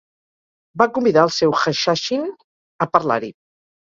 [0.81, 2.23] Va convidar el seu "hashashin"
[2.87, 3.31] a parlar-hi.